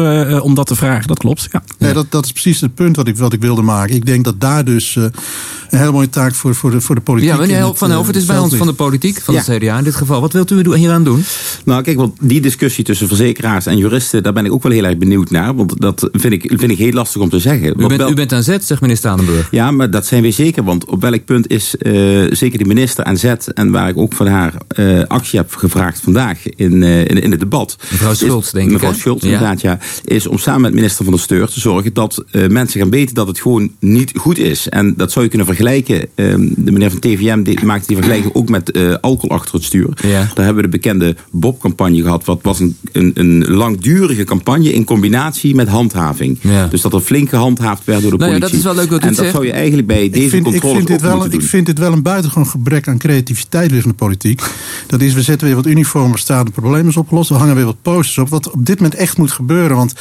om 0.42 0.54
dat 0.56 0.68
te 0.68 0.76
vragen. 0.76 1.08
Dat 1.08 1.18
klopt. 1.18 1.48
Ja. 1.52 1.64
Nee, 1.78 1.94
dat, 1.94 2.06
dat 2.10 2.26
is 2.26 2.32
precies 2.32 2.62
het 2.62 2.71
punt 2.74 2.96
wat 2.96 3.08
ik, 3.08 3.18
wat 3.18 3.34
ik 3.34 3.42
wilde 3.42 3.62
maken. 3.62 3.96
Ik 3.96 4.06
denk 4.06 4.24
dat 4.26 4.42
daar 4.42 4.66
dus 4.66 4.96
eh, 4.96 5.04
een 5.04 5.80
hele 5.80 5.92
mooie 5.92 6.10
taak 6.10 6.36
voor, 6.36 6.56
voor, 6.56 6.72
de, 6.72 6.82
voor 6.82 6.96
de 6.96 7.02
politiek 7.02 7.30
Ja, 7.30 7.38
meneer 7.38 7.56
Help 7.58 7.78
van 7.78 7.92
eh, 7.92 8.08
het 8.08 8.16
is 8.16 8.26
bij 8.26 8.38
ons 8.38 8.56
van 8.56 8.68
de 8.68 8.74
politiek, 8.74 9.22
van 9.22 9.34
Ja. 9.34 9.42
het 9.46 9.58
CDA 9.58 9.78
in 9.78 9.84
dit 9.84 9.96
geval. 9.96 10.22
Wat 10.22 10.34
wilt 10.34 10.52
u 10.52 10.62
doen- 10.62 10.76
hieraan 10.76 11.04
doen? 11.04 11.24
Nou, 11.66 11.84
kijk, 11.84 11.98
want 11.98 12.14
die 12.20 12.42
discussie 12.42 12.84
tussen 12.84 13.08
verzekeraars 13.08 13.66
en 13.66 13.78
juristen, 13.78 14.24
daar 14.24 14.34
ben 14.34 14.46
ik 14.46 14.52
ook 14.52 14.64
wel 14.64 14.72
heel 14.72 14.84
erg 14.84 14.98
benieuwd 14.98 15.30
naar. 15.30 15.56
Want 15.56 15.82
dat 15.82 16.10
vind 16.12 16.34
ik, 16.34 16.54
vind 16.56 16.72
ik 16.72 16.78
heel 16.78 16.92
lastig 16.92 17.22
om 17.22 17.30
te 17.30 17.40
zeggen. 17.40 17.68
U 17.68 17.74
bent, 17.88 17.96
wel- 17.96 18.10
u 18.10 18.14
bent 18.14 18.34
aan 18.34 18.44
zet, 18.44 18.66
zegt 18.66 18.82
meneer 18.82 18.98
Stadenburg. 18.98 19.48
Ja, 19.52 19.72
maar 19.72 19.90
dat 19.92 20.06
zijn 20.06 20.22
we 20.24 20.32
zeker. 20.32 20.64
Want 20.64 20.86
op 20.86 21.02
welk 21.02 21.26
punt 21.26 21.50
is 21.50 21.78
eh, 21.78 21.92
zeker 22.32 22.58
de 22.60 22.66
minister 22.66 23.04
aan 23.04 23.18
zet... 23.18 23.54
en 23.54 23.72
waar 23.72 23.90
ik 23.90 23.98
ook 23.98 24.14
van 24.14 24.28
haar 24.28 24.54
eh, 24.68 25.02
actie 25.08 25.40
heb 25.40 25.56
gevraagd 25.56 26.00
vandaag 26.00 26.50
in, 26.50 26.84
eh, 26.84 27.00
in, 27.00 27.22
in 27.22 27.32
het 27.32 27.40
debat... 27.40 27.76
Mevrouw 27.92 28.12
is- 28.12 28.18
Schultz, 28.18 28.52
denk 28.52 28.66
ik, 28.66 28.72
Mevrouw? 28.74 28.94
Schultz, 28.94 29.24
Ja. 29.24 29.32
inderdaad, 29.32 29.62
ja. 29.62 29.80
Is 30.06 30.28
om 30.28 30.38
samen 30.38 30.62
met 30.62 30.74
minister 30.74 31.04
van 31.04 31.14
der 31.14 31.24
Steur 31.24 31.48
te 31.48 31.60
zorgen... 31.60 31.94
dat 31.94 32.24
eh, 32.32 32.48
mensen 32.62 32.80
gaan 32.82 32.90
weten 32.90 33.16
dat 33.16 33.28
het 33.28 33.40
gewoon 33.40 33.72
niet 33.80 34.12
goed 34.16 34.38
is. 34.38 34.70
En 34.70 34.94
dat 34.98 35.12
zou 35.12 35.24
je 35.24 35.30
kunnen 35.30 35.48
vergelijken. 35.48 36.00
eh, 36.02 36.34
de 36.56 36.72
meneer 36.72 36.90
van 36.90 37.00
TVM 37.00 37.44
die 37.44 37.66
maakte 37.72 37.88
die 37.88 37.96
vergelijking 37.96 38.34
ook 38.34 38.50
met 38.50 38.72
eh, 38.72 38.94
alcohol 39.02 39.38
achter 39.38 39.54
het 39.56 39.64
stuur. 39.64 39.90
Ja. 40.08 40.10
Daar 40.34 40.46
hebben 40.46 40.56
we 40.56 40.62
de 40.62 40.78
bekende 40.78 41.16
Bob-campagne 41.32 42.02
gehad. 42.02 42.26
Wat 42.26 42.40
was 42.42 42.60
een, 42.60 42.78
een, 42.92 43.12
een 43.14 43.48
langdurige 43.52 44.24
campagne 44.24 44.74
in 44.74 44.84
combinatie 44.84 45.56
met 45.56 45.68
handhaving. 45.68 46.38
Ja. 46.42 46.68
Dus 46.68 46.82
dat 46.82 46.94
er 46.94 47.00
flink 47.00 47.30
gehandhaafd 47.30 47.86
werd 47.86 48.02
door 48.02 48.12
de 48.12 48.18
Nou 48.18 48.32
ja, 48.32 48.38
politie. 48.38 48.58
dat 48.62 48.72
is 48.72 48.76
wel 48.76 48.84
leuk 48.84 48.90
dat 48.92 49.00
u 49.04 49.08
En 49.08 49.14
dat 49.14 49.18
zegt. 49.18 49.32
zou 49.32 49.46
je 49.46 49.52
eigenlijk 49.52 49.88
bij 49.88 50.10
deze 50.10 50.24
Ik 50.24 50.30
vind, 50.30 50.46
ik, 50.46 50.52
controles 50.52 50.76
vind 50.78 50.88
dit 50.88 51.02
wel, 51.02 51.12
moeten 51.16 51.34
ik 51.34 51.40
doen. 51.40 51.50
vind 51.50 51.66
dit 51.66 51.80
wel 51.80 51.92
een 51.94 52.02
buitengewoon 52.04 52.48
gebrek 52.48 52.88
aan 52.88 52.98
creativiteit 52.98 53.72
weer 53.72 53.82
van 53.82 53.90
de 53.92 53.98
politiek. 53.98 54.42
Dat 54.88 55.02
is, 55.02 55.14
we 55.14 55.22
zetten 55.22 55.48
weer 55.48 55.56
wat 55.56 55.66
uniformen 55.68 56.20
staan, 56.20 56.46
het 56.46 56.54
probleem 56.54 56.88
is 56.88 56.98
opgelost. 56.98 57.30
We 57.30 57.36
hangen 57.36 57.56
weer 57.56 57.66
wat 57.66 57.82
posters 57.82 58.18
op. 58.18 58.30
Wat 58.30 58.52
op 58.52 58.66
dit 58.66 58.76
moment 58.76 58.96
echt 58.96 59.18
moet 59.18 59.32
gebeuren. 59.32 59.78
Want 59.78 59.94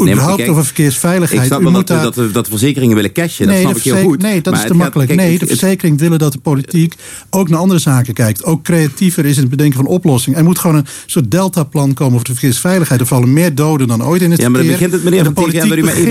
überhaupt 0.00 0.36
kijk, 0.36 0.50
over 0.50 0.64
verkeersveiligheid. 0.64 1.40
Ik 1.40 1.46
snap 1.46 1.62
wel 1.62 1.72
dat, 1.72 1.86
daar- 1.86 2.02
dat, 2.02 2.14
dat, 2.14 2.34
dat 2.34 2.48
verzekeringen 2.48 2.94
willen 2.96 3.12
cashen. 3.12 3.46
dat 3.46 3.54
nee, 3.54 3.62
snap 3.64 3.74
de 3.74 3.78
ik 3.88 3.94
heel 3.96 4.04
goed. 4.04 4.22
nee, 4.22 4.40
dat 4.40 4.44
Maar 4.44 4.54
is 4.54 4.60
te 4.60 4.66
gaat- 4.72 4.76
makkelijk. 4.82 5.08
kijk, 5.08 5.20
nee, 5.20 5.38
de 5.38 5.46
verzekering 5.46 5.98
willen 5.98 6.18
dat 6.18 6.32
de 6.32 6.38
politiek 6.38 6.94
ook 7.30 7.48
naar 7.48 7.58
andere 7.58 7.80
zaken 7.80 8.14
kijkt. 8.14 8.44
Ook 8.44 8.62
creatiever 8.62 9.24
is 9.24 9.34
in 9.34 9.40
het 9.40 9.50
bedenken 9.50 9.76
van 9.76 9.86
oplossingen. 9.86 10.38
Er 10.38 10.44
moet 10.44 10.58
gewoon 10.58 10.76
een 10.76 10.86
soort 11.06 11.30
deltaplan 11.30 11.94
komen 11.94 12.14
over 12.14 12.26
de 12.26 12.32
verkeersveiligheid. 12.32 13.00
Er 13.00 13.06
vallen 13.06 13.32
meer 13.32 13.54
doden 13.54 13.88
dan 13.88 14.04
ooit 14.04 14.22
in 14.22 14.30
het 14.30 14.40
Ja, 14.40 14.48
maar 14.48 14.60
dan 14.60 14.68
verkeer. 14.70 14.88
begint 14.88 14.92
het, 15.04 15.12
meneer 15.12 15.26
En 15.26 15.34
Van 15.34 15.44
de 15.44 15.50
TVM, 15.50 15.68
wil 15.68 15.78
u 15.78 15.82
mij 15.82 15.94
even 15.94 16.04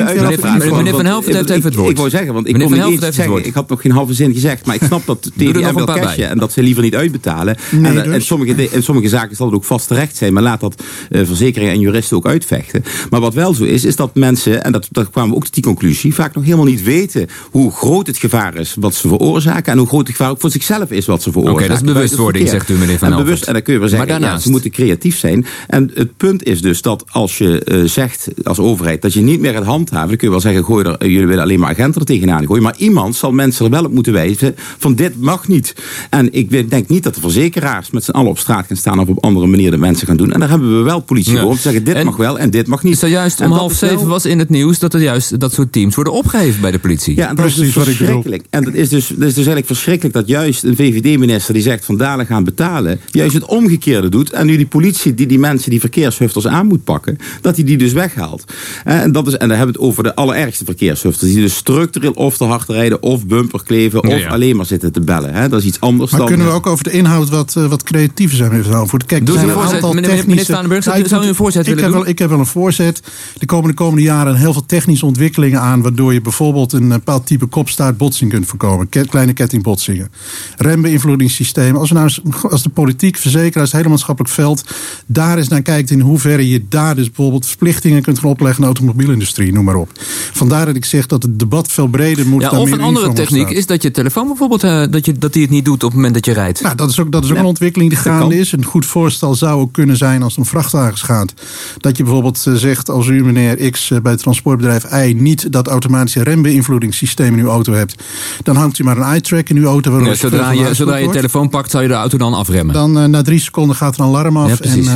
Meneer- 0.57 0.75
meneer 0.75 0.91
Van. 0.93 1.05
Helft 1.05 1.27
heeft 1.27 1.49
even 1.49 1.63
het 1.63 1.73
Ik- 1.73 1.77
woord. 1.79 1.89
Ik 1.89 1.97
wou 1.97 2.09
zeggen, 2.09 2.33
want 2.33 2.47
ik 2.47 2.51
Meneer 2.51 2.67
kon 2.67 2.77
Van 2.77 2.85
niet 2.85 2.99
Helft 2.99 3.05
eens 3.07 3.15
zeggen. 3.15 3.33
woord. 3.33 3.45
Ik 3.47 3.53
had 3.53 3.69
nog 3.69 3.81
geen 3.81 3.91
halve 3.91 4.13
zin 4.13 4.33
gezegd. 4.33 4.65
Maar 4.65 4.75
ik 4.75 4.81
snap 4.87 5.05
dat 5.05 5.31
de 5.35 5.45
een 5.45 5.73
wil 5.75 5.85
cashen. 5.85 6.29
En 6.29 6.37
dat 6.37 6.51
ze 6.51 6.63
liever 6.63 6.83
niet 6.83 6.95
uitbetalen. 6.95 7.55
Nee, 7.71 7.91
en, 7.91 8.03
en, 8.03 8.11
dus. 8.11 8.25
sommige, 8.25 8.55
de- 8.55 8.69
in 8.71 8.83
sommige 8.83 9.07
zaken 9.09 9.35
zal 9.35 9.45
het 9.45 9.55
ook 9.55 9.63
vast 9.63 9.87
terecht 9.87 10.15
zijn. 10.15 10.33
Maar 10.33 10.43
laat 10.43 10.59
dat 10.59 10.83
eh, 11.09 11.21
verzekeringen 11.25 11.73
en 11.73 11.79
juristen 11.79 12.17
ook 12.17 12.25
uitvechten. 12.27 12.83
Maar 13.09 13.19
wat 13.19 13.33
wel 13.33 13.53
zo 13.53 13.63
is, 13.63 13.72
is 13.73 13.95
dat 13.95 14.15
mensen, 14.15 14.63
en 14.63 14.71
dat, 14.71 14.87
dat 14.91 15.09
kwamen 15.09 15.29
we 15.29 15.35
ook 15.35 15.43
tot 15.43 15.53
die 15.53 15.63
conclusie, 15.63 16.13
vaak 16.13 16.35
nog 16.35 16.43
helemaal 16.43 16.65
niet 16.65 16.83
weten 16.83 17.27
hoe 17.51 17.71
groot 17.71 18.07
het 18.07 18.17
gevaar 18.17 18.55
is 18.55 18.75
wat 18.79 18.95
ze 18.95 19.07
veroorzaken. 19.07 19.71
En 19.71 19.77
hoe 19.77 19.87
groot 19.87 20.07
het 20.07 20.15
gevaar 20.15 20.31
ook 20.31 20.39
voor 20.41 20.49
zichzelf 20.51 20.91
is 20.91 21.05
wat 21.05 21.21
ze 21.21 21.31
veroorzaken. 21.31 21.67
dat 21.67 21.71
is 21.81 21.83
het 21.83 21.93
bewustwording, 21.93 22.49
zegt 22.49 22.69
u, 22.69 22.73
meneer 22.73 22.97
Van 22.97 23.11
En 23.11 23.17
bewust, 23.17 23.43
en 23.43 23.53
dan 23.53 23.61
kun 23.61 23.73
je 23.73 23.79
wel 23.79 23.89
zeggen, 23.89 24.07
Maar 24.07 24.15
ja, 24.17 24.21
daarnaast? 24.23 24.45
ze 24.45 24.51
moeten 24.51 24.71
creatief 24.71 25.17
zijn. 25.17 25.45
En 25.67 25.91
het 25.93 26.17
punt 26.17 26.43
is 26.43 26.61
dus 26.61 26.81
dat 26.81 27.03
als 27.11 27.37
je 27.37 27.63
eh, 27.63 27.83
zegt 27.83 28.27
als 28.43 28.59
overheid 28.59 29.01
dat 29.01 29.13
je 29.13 29.21
niet 29.21 29.39
meer 29.39 29.53
gaat 29.53 29.63
handhaven, 29.65 30.07
dan 30.07 30.17
kun 30.17 30.27
je 30.27 30.33
wel 30.33 30.41
zeggen, 30.43 30.63
gooi 30.63 30.85
er, 30.85 31.07
jullie 31.07 31.27
willen 31.27 31.43
alleen 31.43 31.59
maar 31.59 31.69
agenten 31.69 32.01
er 32.01 32.07
tegenaan 32.07 32.45
gooien. 32.45 32.63
Maar 32.63 32.75
iemand 32.77 33.15
zal 33.15 33.31
mensen 33.31 33.65
er 33.65 33.71
wel 33.71 33.85
op 33.85 33.93
moeten 33.93 34.13
wijzen 34.13 34.55
van 34.77 34.95
dit 34.95 35.21
mag 35.21 35.47
niet. 35.47 35.75
En 36.09 36.33
ik 36.33 36.69
denk 36.69 36.87
niet 36.89 37.03
dat 37.03 37.15
de 37.15 37.21
verzekeraars 37.21 37.91
met 37.91 38.03
z'n 38.03 38.11
allen 38.11 38.29
op 38.29 38.37
straat 38.39 38.65
gaan 38.67 38.77
staan 38.77 38.99
of 38.99 39.07
op 39.07 39.23
andere 39.23 39.47
manier 39.47 39.71
de 39.71 39.77
mensen 39.77 40.07
gaan 40.07 40.17
doen. 40.17 40.31
En 40.31 40.39
daar 40.39 40.49
hebben 40.49 40.77
we 40.77 40.83
wel 40.83 40.99
politie 41.01 41.33
Ja. 41.33 41.39
voor 41.41 41.49
om 41.49 41.55
te 41.55 41.61
zeggen 41.61 41.83
dit 41.83 41.95
En 41.95 42.05
mag 42.05 42.15
wel 42.17 42.39
en 42.39 42.49
dit 42.49 42.67
mag 42.67 42.83
niet. 42.83 42.93
Is 42.93 43.01
er 43.01 43.09
juist 43.09 43.41
En 43.41 43.49
dat 43.49 43.59
half 43.63 43.73
is 43.73 43.79
wel- 43.79 43.89
zeven 43.89 44.07
was 44.07 44.25
in 44.25 44.39
het 44.39 44.49
nieuws 44.49 44.79
dat 44.79 44.93
er 44.93 45.01
juist 45.01 45.39
dat 45.39 45.53
soort 45.53 45.71
teams 45.71 45.95
worden 45.95 46.13
opgeheven 46.13 46.61
bij 46.61 46.71
de 46.71 46.79
politie. 46.79 47.15
Ja, 47.15 47.29
en 47.29 47.35
dat 47.35 47.45
is 47.45 47.53
Precies 47.53 47.73
dus 47.73 47.83
wat 47.83 47.93
ik 47.93 47.97
bedoel. 47.99 48.13
verschrikkelijk. 48.21 48.43
En 48.49 48.63
dat 48.63 48.73
is, 48.73 48.89
dus, 48.89 49.07
dat 49.07 49.17
is 49.17 49.25
dus 49.25 49.35
eigenlijk 49.35 49.65
verschrikkelijk 49.65 50.15
dat 50.15 50.27
juist 50.27 50.63
een 50.63 50.75
VVD-minister 50.75 51.53
die 51.53 51.63
zegt 51.63 51.85
van 51.85 51.97
dadelijk 51.97 52.29
gaan 52.29 52.43
betalen, 52.43 52.99
juist 53.11 53.33
het 53.33 53.45
omgekeerde 53.45 54.09
doet. 54.09 54.31
En 54.31 54.45
nu 54.45 54.57
die 54.57 54.65
politie 54.65 55.13
die 55.13 55.27
die 55.27 55.39
mensen 55.39 55.69
die 55.69 55.79
verkeershufters 55.79 56.47
aan 56.47 56.67
moet 56.67 56.83
pakken, 56.83 57.17
dat 57.41 57.55
hij 57.55 57.65
die 57.65 57.77
dus 57.77 57.93
weghaalt. 57.93 58.43
Eh, 58.85 59.01
En, 59.01 59.11
dat 59.11 59.27
is, 59.27 59.33
en 59.33 59.47
dan 59.47 59.57
hebben 59.57 59.75
we 59.75 59.81
het 59.81 59.89
over 59.89 60.03
de 60.03 60.15
allerergste 60.15 60.65
verkeershufters. 60.65 61.31
Die 61.31 61.41
dus 61.41 61.55
structureel 61.55 62.11
of 62.11 62.37
te 62.37 62.43
hard 62.43 62.69
rijden 62.69 63.01
of 63.01 63.25
bumper 63.27 63.63
kleven 63.63 63.99
Ja, 64.09 64.15
of 64.15 64.21
ja. 64.21 64.27
alleen 64.29 64.55
maar 64.55 64.65
zitten 64.65 64.91
te 64.91 65.01
bellen. 65.01 65.33
Hè. 65.33 65.49
Dat 65.49 65.59
is 65.59 65.65
iets 65.65 65.79
anders 65.79 66.11
Maar 66.11 66.19
dan... 66.19 66.29
kunnen 66.29 66.47
we 66.47 66.53
ook 66.53 66.67
over 66.67 66.83
de 66.83 66.91
inhoud 66.91 67.29
wat, 67.29 67.53
eh, 67.57 67.65
wat 67.65 67.83
creatiever 67.83 68.37
zijn? 68.37 68.51
Even 68.51 68.87
voor. 68.87 68.99
Kijk, 69.05 69.19
er 69.21 69.25
Doe 69.25 69.35
zijn 69.35 69.49
een 69.49 69.55
aantal 69.55 69.93
meneer- 69.93 69.93
meneer 70.09 70.15
technische... 70.15 70.43
Staanenburg. 70.45 70.85
Nou, 70.85 70.99
ik 70.99 71.07
Zou 71.07 71.23
u 71.25 71.27
een 71.27 71.35
voorzet 71.35 71.61
ik 71.61 71.67
willen 71.67 71.83
heb 71.83 71.91
doen? 71.91 72.01
Wel, 72.01 72.09
ik 72.11 72.19
heb 72.19 72.29
wel 72.29 72.39
een 72.39 72.45
voorzet. 72.45 73.01
Er 73.39 73.45
komen 73.53 73.69
de 73.69 73.75
komende 73.75 74.01
jaren 74.01 74.35
heel 74.35 74.53
veel 74.53 74.65
technische 74.65 75.05
ontwikkelingen 75.05 75.59
aan. 75.59 75.81
Waardoor 75.81 76.13
je 76.13 76.21
bijvoorbeeld 76.21 76.73
een 76.73 76.87
bepaald 76.87 77.25
type 77.25 77.45
kopstaartbotsing 77.45 78.31
kunt 78.31 78.45
voorkomen. 78.45 78.89
Kleine 78.89 79.33
kettingbotsingen. 79.33 80.11
Rembeïnvloedingssystemen. 80.57 81.79
Als, 81.79 81.89
we 81.89 81.95
nou, 81.95 82.09
als 82.49 82.63
de 82.63 82.69
politiek, 82.69 83.17
verzekeraars, 83.17 83.71
het 83.71 83.77
hele 83.77 83.89
maatschappelijk 83.89 84.33
veld. 84.33 84.63
daar 85.05 85.37
eens 85.37 85.47
naar 85.47 85.61
kijkt 85.61 85.89
in 85.89 85.99
hoeverre 85.99 86.49
je 86.49 86.65
daar 86.69 86.95
dus 86.95 87.05
bijvoorbeeld 87.05 87.45
verplichtingen 87.45 88.01
kunt 88.01 88.19
gaan 88.19 88.29
opleggen 88.29 88.63
aan 88.63 88.71
de 88.71 88.79
automobielindustrie, 88.79 89.53
noem 89.53 89.65
maar 89.65 89.75
op. 89.75 89.89
Vandaar 90.31 90.65
dat 90.65 90.75
ik 90.75 90.85
zeg 90.85 91.05
dat 91.07 91.23
het 91.23 91.39
debat 91.39 91.71
veel 91.71 91.87
breder 91.87 92.27
moet 92.27 92.41
Ja, 92.41 92.59
of 92.59 92.71
een 92.71 92.81
andere 92.81 93.13
techniek 93.13 93.49
is 93.49 93.65
dat 93.65 93.81
je 93.81 93.91
telefoon 93.91 94.27
bijvoorbeeld 94.27 94.63
eh, 94.63 94.83
dat, 94.89 95.05
je, 95.05 95.13
dat 95.13 95.33
die 95.33 95.41
het 95.41 95.51
niet 95.51 95.65
doet 95.65 95.83
op 95.83 95.89
het 95.89 95.93
moment 95.93 96.13
dat 96.13 96.25
je 96.25 96.33
rijdt. 96.33 96.61
Nou, 96.61 96.75
dat 96.75 96.89
is 96.89 96.99
ook, 96.99 97.11
dat 97.11 97.23
is 97.23 97.31
ook 97.31 97.37
een 97.37 97.45
ontwikkeling 97.45 97.89
die 97.89 97.99
gaande 97.99 98.39
is. 98.39 98.51
Een 98.51 98.65
goed 98.65 98.85
voorstel 98.85 99.35
zou 99.35 99.61
ook 99.61 99.73
kunnen 99.73 99.97
zijn 99.97 100.23
als 100.23 100.35
het 100.35 100.43
om 100.43 100.49
vrachtwagens 100.49 101.01
gaat. 101.01 101.33
Dat 101.77 101.97
je 101.97 102.03
bijvoorbeeld 102.03 102.45
eh, 102.47 102.53
zegt, 102.53 102.89
als 102.89 103.07
u 103.07 103.23
meneer 103.23 103.42
X 103.71 103.91
eh, 103.91 103.99
bij 104.01 104.11
het 104.11 104.21
transportbedrijf 104.21 104.83
Y 105.07 105.13
niet 105.17 105.51
dat 105.51 105.67
automatische 105.67 106.23
rembeïnvloedingssysteem 106.23 107.33
in 107.33 107.39
uw 107.43 107.49
auto 107.49 107.73
hebt, 107.73 107.95
dan 108.43 108.55
hangt 108.55 108.79
u 108.79 108.83
maar 108.83 108.97
een 108.97 109.03
eye-track 109.03 109.49
in 109.49 109.57
uw 109.57 109.65
auto. 109.65 109.89
waardoor 109.91 110.07
Ja, 110.07 110.13
het 110.13 110.21
veel 110.21 110.29
zodra, 110.29 110.51
je, 110.51 110.73
zodra 110.73 110.95
je 110.95 111.09
telefoon 111.09 111.49
pakt, 111.49 111.71
zou 111.71 111.83
je 111.83 111.89
de 111.89 111.95
auto 111.95 112.17
dan 112.17 112.33
afremmen. 112.33 112.73
Dan 112.73 112.97
eh, 112.99 113.05
na 113.05 113.21
drie 113.21 113.39
seconden 113.39 113.75
gaat 113.75 113.93
er 113.95 114.01
een 114.01 114.07
alarm 114.07 114.37
af. 114.37 114.45
Ja, 114.47 114.51
en 114.51 114.57
precies. 114.57 114.87
eh, 114.87 114.93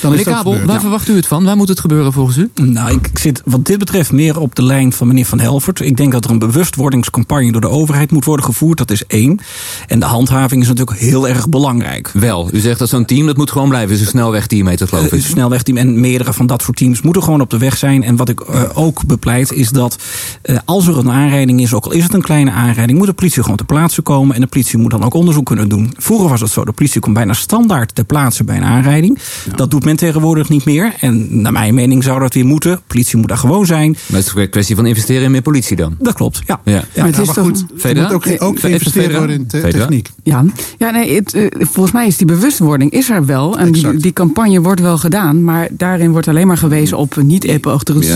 dan 0.00 0.14
is 0.14 0.24
dat 0.24 0.34
Kabel, 0.34 0.42
gebeurd. 0.52 0.64
waar 0.66 0.74
Ja. 0.74 0.80
verwacht 0.80 1.08
u 1.08 1.16
het 1.16 1.26
van? 1.26 1.44
Waar 1.44 1.56
moet 1.56 1.68
het 1.68 1.80
gebeuren 1.80 2.12
volgens 2.12 2.36
u? 2.36 2.50
Nou, 2.54 2.90
ik 2.94 3.06
ik 3.12 3.18
zit 3.18 3.42
wat 3.44 3.64
dit 3.66 3.78
betreft 3.78 4.12
meer 4.12 4.38
op 4.40 4.54
de 4.54 4.62
lijn 4.64 4.92
van 4.92 5.06
meneer 5.06 5.26
Van 5.26 5.40
Helvert. 5.40 5.80
Ik 5.80 5.96
denk 5.96 6.12
dat 6.12 6.24
er 6.24 6.30
een 6.30 6.38
bewustwordingscampagne 6.38 7.52
door 7.52 7.60
de 7.60 7.68
overheid 7.68 8.10
moet 8.10 8.24
worden 8.24 8.44
gevoerd. 8.46 8.78
Dat 8.78 8.90
is 8.90 9.06
één. 9.06 9.38
En 9.86 9.98
de 10.00 10.06
handhaving 10.06 10.62
is 10.62 10.68
natuurlijk 10.68 10.98
heel 10.98 11.28
erg 11.28 11.48
belangrijk. 11.48 12.10
Wel, 12.12 12.48
u 12.52 12.58
zegt 12.58 12.78
dat 12.78 12.88
zo'n 12.88 13.04
team 13.04 13.26
dat 13.26 13.36
moet 13.36 13.50
gewoon 13.50 13.68
blijven. 13.68 13.94
Is 13.94 14.00
een 14.00 14.06
snelwegteammeter 14.06 14.88
geloof 14.88 15.02
Het 15.04 15.12
ik. 15.12 15.18
is 15.18 15.24
een 15.24 15.30
snelwegteam 15.30 15.76
en 15.76 16.00
meerdere 16.00 16.32
van 16.32 16.46
dat 16.46 16.62
soort 16.62 16.76
teams 16.76 17.02
moeten 17.02 17.22
gewoon 17.22 17.40
op 17.40 17.50
de 17.50 17.58
weg 17.58 17.76
zijn. 17.82 18.02
En 18.02 18.16
wat 18.16 18.28
ik 18.28 18.40
eh, 18.40 18.62
ook 18.74 19.06
bepleit 19.06 19.52
is 19.52 19.70
dat 19.70 19.98
eh, 20.42 20.56
als 20.64 20.86
er 20.86 20.98
een 20.98 21.10
aanrijding 21.10 21.60
is, 21.60 21.74
ook 21.74 21.84
al 21.84 21.92
is 21.92 22.02
het 22.02 22.14
een 22.14 22.22
kleine 22.22 22.50
aanrijding, 22.50 22.98
moet 22.98 23.06
de 23.06 23.12
politie 23.12 23.42
gewoon 23.42 23.56
ter 23.56 23.66
plaatse 23.66 24.02
komen. 24.02 24.34
En 24.34 24.40
de 24.40 24.46
politie 24.46 24.78
moet 24.78 24.90
dan 24.90 25.04
ook 25.04 25.14
onderzoek 25.14 25.46
kunnen 25.46 25.68
doen. 25.68 25.94
Vroeger 25.96 26.28
was 26.28 26.40
het 26.40 26.50
zo, 26.50 26.64
de 26.64 26.72
politie 26.72 27.00
komt 27.00 27.14
bijna 27.14 27.32
standaard 27.32 27.94
ter 27.94 28.04
plaatse 28.04 28.44
bij 28.44 28.56
een 28.56 28.64
aanrijding. 28.64 29.18
Dat 29.56 29.70
doet 29.70 29.84
men 29.84 29.96
tegenwoordig 29.96 30.48
niet 30.48 30.64
meer. 30.64 30.94
En 31.00 31.40
naar 31.40 31.52
mijn 31.52 31.74
mening 31.74 32.02
zou 32.02 32.20
dat 32.20 32.34
weer 32.34 32.46
moeten. 32.46 32.76
De 32.76 32.82
politie 32.86 33.18
moet 33.18 33.28
daar 33.28 33.38
gewoon 33.38 33.66
zijn. 33.66 33.90
Maar 33.90 34.18
het 34.18 34.26
is 34.26 34.32
een 34.34 34.50
kwestie 34.50 34.76
van 34.76 34.86
investeren 34.86 35.22
in 35.22 35.30
meer 35.30 35.42
politie 35.42 35.76
dan. 35.76 35.96
Dat 35.98 36.14
klopt, 36.14 36.42
ja. 36.46 36.60
Ja. 36.64 36.84
Maar 36.96 37.06
het 37.06 37.18
is 37.18 37.26
maar 37.26 37.34
toch... 37.34 37.44
goed, 37.44 37.84
er 37.84 37.96
moet 37.96 38.12
ook, 38.12 38.26
ook 38.38 38.60
geïnvesteerd 38.60 39.16
worden 39.16 39.36
in 39.36 39.46
te- 39.46 39.60
Federa? 39.60 39.78
techniek. 39.78 40.10
Ja, 40.22 40.44
ja 40.78 40.90
nee, 40.90 41.14
het, 41.14 41.34
eh, 41.34 41.46
volgens 41.58 41.92
mij 41.92 42.06
is 42.06 42.16
die 42.16 42.26
bewustwording 42.26 42.90
is 42.90 43.10
er 43.10 43.26
wel. 43.26 43.58
En 43.58 43.72
die, 43.72 43.96
die 43.96 44.12
campagne 44.12 44.60
wordt 44.60 44.80
wel 44.80 44.98
gedaan. 44.98 45.44
Maar 45.44 45.68
daarin 45.70 46.10
wordt 46.10 46.28
alleen 46.28 46.46
maar 46.46 46.56
gewezen 46.56 46.98
op 46.98 47.16
niet 47.16 47.44
achter 47.72 47.94
het 47.94 48.06
Ja. 48.06 48.14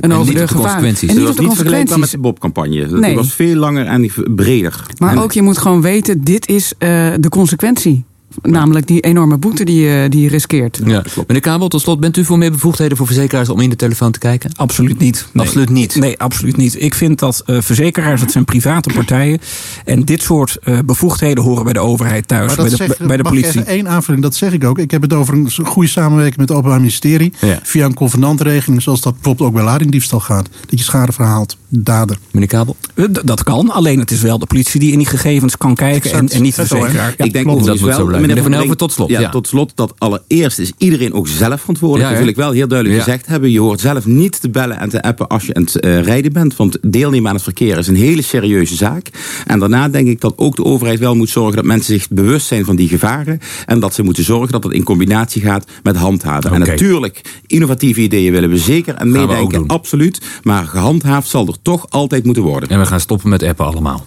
En 0.00 0.12
over 0.12 0.32
de 0.34 0.38
de 0.40 0.46
gevaren. 0.48 0.48
consequenties. 0.48 1.08
En 1.10 1.16
niet 1.16 1.26
was 1.26 1.36
niet 1.36 1.54
vergelijkbaar 1.54 1.98
met 1.98 2.10
de 2.10 2.18
Bob-campagne. 2.18 2.86
Dat 2.88 3.00
Nee. 3.00 3.14
was 3.14 3.34
veel 3.34 3.54
langer 3.56 3.86
en 3.86 4.10
breder. 4.34 4.86
Maar 4.98 5.12
En- 5.12 5.18
ook 5.18 5.32
je 5.32 5.42
moet 5.42 5.58
gewoon 5.58 5.82
weten, 5.82 6.24
dit 6.24 6.48
is 6.48 6.72
eh, 6.78 6.88
de 7.20 7.28
consequentie. 7.28 8.04
Namelijk 8.42 8.86
die 8.86 9.00
enorme 9.00 9.38
boete 9.38 9.64
die, 9.64 9.80
je- 9.80 10.08
die 10.08 10.22
je 10.22 10.28
riskeert. 10.28 10.80
Ja. 10.84 11.02
Meneer 11.26 11.42
Kabel, 11.42 11.68
tot 11.68 11.80
slot, 11.80 12.00
bent 12.00 12.16
u 12.16 12.24
voor 12.24 12.38
meer 12.38 12.50
bevoegdheden 12.50 12.96
voor 12.96 13.06
verzekeraars 13.06 13.48
om 13.48 13.60
in 13.60 13.70
de 13.70 13.76
telefoon 13.76 14.12
te 14.12 14.18
kijken? 14.18 14.50
Absoluut 14.56 14.98
niet. 14.98 15.26
Nee. 15.32 15.46
Absoluut 15.46 15.70
niet. 15.70 15.94
Nee, 15.94 16.18
absoluut 16.18 16.56
niet. 16.56 16.82
Ik 16.82 16.94
vind 16.94 17.18
dat 17.18 17.42
eh, 17.46 17.56
verzekeraars, 17.60 18.20
dat 18.20 18.30
zijn 18.30 18.44
private 18.44 18.90
partijen. 18.94 19.38
En 19.84 20.04
dit 20.04 20.22
soort 20.22 20.56
eh, 20.62 20.78
bevoegdheden 20.84 21.44
horen 21.44 21.64
bij 21.64 21.72
de 21.72 21.78
overheid 21.78 22.28
thuis, 22.28 22.46
Maar 22.46 22.56
bij 22.56 22.68
dat 22.68 22.78
de, 22.78 22.84
zeg, 22.86 22.98
bij 23.06 23.16
de 23.16 23.22
mag 23.22 23.32
ik 23.32 23.38
politie. 23.40 23.60
even 23.60 23.72
één 23.72 23.88
aanvulling, 23.88 24.22
dat 24.22 24.34
zeg 24.34 24.52
ik 24.52 24.64
ook. 24.64 24.78
Ik 24.78 24.90
heb 24.90 25.02
het 25.02 25.12
over 25.12 25.34
een 25.34 25.50
goede 25.64 25.88
samenwerking 25.88 26.36
met 26.36 26.48
het 26.48 26.56
Openbaar 26.58 26.78
Ministerie. 26.80 27.32
Ja. 27.40 27.58
Via 27.62 27.84
een 27.84 27.94
convenantregeling, 27.94 28.82
zoals 28.82 29.00
dat 29.00 29.14
bijvoorbeeld 29.14 29.48
ook 29.48 29.54
bij 29.54 29.64
ladingdiefstal 29.64 30.20
gaat. 30.20 30.48
Dat 30.66 30.78
je 30.78 30.84
schade 30.84 31.12
verhaalt, 31.12 31.56
dader. 31.68 32.18
Meneer 32.30 32.48
Kabel? 32.48 32.76
Eh, 32.94 33.04
d- 33.04 33.20
Dat 33.24 33.42
kan, 33.42 33.70
alleen 33.70 33.98
het 33.98 34.10
is 34.10 34.20
wel 34.20 34.38
de 34.38 34.46
politie 34.46 34.80
die 34.80 34.92
in 34.92 34.98
die 34.98 35.06
gegevens 35.06 35.56
kan 35.56 35.74
kijken 35.74 36.10
en, 36.10 36.16
Exact. 36.16 36.32
en 36.32 36.42
niet 36.42 36.56
de 36.56 36.66
verzekeraar. 36.66 37.14
Ja, 37.18 37.24
ik 37.24 37.32
denk 37.32 37.48
ook 37.48 37.64
Dat 37.64 37.80
moet 37.80 37.94
zo 37.94 38.04
blijven. 38.04 38.19
Meneer 38.20 38.42
Van 38.42 38.52
Helvert, 38.52 38.78
tot 38.78 38.92
slot, 38.92 39.08
Ja, 39.08 39.20
ja. 39.20 39.28
tot 39.28 39.46
slot 39.48 39.72
dat 39.74 39.94
allereerst 39.98 40.58
is 40.58 40.72
iedereen 40.78 41.12
ook 41.12 41.28
zelf 41.28 41.60
verantwoordelijk. 41.60 42.08
Ja, 42.08 42.14
dat 42.14 42.22
wil 42.24 42.32
ik 42.32 42.36
wel 42.36 42.50
heel 42.50 42.68
duidelijk 42.68 43.02
gezegd 43.02 43.26
hebben. 43.26 43.50
Je 43.50 43.60
hoort 43.60 43.80
zelf 43.80 44.06
niet 44.06 44.40
te 44.40 44.50
bellen 44.50 44.80
en 44.80 44.88
te 44.88 45.02
appen 45.02 45.28
als 45.28 45.46
je 45.46 45.54
aan 45.54 45.62
het 45.62 45.80
eh, 45.80 46.02
rijden 46.02 46.32
bent. 46.32 46.56
Want 46.56 46.78
deelnemen 46.82 47.28
aan 47.28 47.34
het 47.34 47.44
verkeer 47.44 47.78
is 47.78 47.86
een 47.86 47.96
hele 47.96 48.22
serieuze 48.22 48.74
zaak. 48.76 49.08
En 49.46 49.58
daarna 49.58 49.88
denk 49.88 50.08
ik 50.08 50.20
dat 50.20 50.32
ook 50.36 50.56
de 50.56 50.64
overheid 50.64 50.98
wel 50.98 51.16
moet 51.16 51.30
zorgen 51.30 51.56
dat 51.56 51.64
mensen 51.64 51.94
zich 51.94 52.08
bewust 52.08 52.46
zijn 52.46 52.64
van 52.64 52.76
die 52.76 52.88
gevaren. 52.88 53.40
En 53.66 53.80
dat 53.80 53.94
ze 53.94 54.02
moeten 54.02 54.24
zorgen 54.24 54.52
dat 54.52 54.64
het 54.64 54.72
in 54.72 54.84
combinatie 54.84 55.42
gaat 55.42 55.66
met 55.82 55.96
handhaven. 55.96 56.52
En 56.52 56.60
natuurlijk, 56.60 57.20
innovatieve 57.46 58.00
ideeën 58.00 58.32
willen 58.32 58.50
we 58.50 58.58
zeker 58.58 58.94
en 58.94 59.10
meedenken. 59.10 59.66
Absoluut. 59.66 60.20
Maar 60.42 60.66
gehandhaafd 60.66 61.28
zal 61.28 61.46
er 61.46 61.56
toch 61.62 61.86
altijd 61.90 62.24
moeten 62.24 62.42
worden. 62.42 62.68
En 62.68 62.78
we 62.78 62.86
gaan 62.86 63.00
stoppen 63.00 63.28
met 63.28 63.42
appen 63.42 63.66
allemaal. 63.66 64.06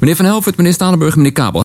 Meneer 0.00 0.16
Van 0.16 0.24
Helvert, 0.24 0.56
meneer 0.56 0.72
Stalenburg, 0.72 1.16
meneer 1.16 1.32
Kabel. 1.32 1.56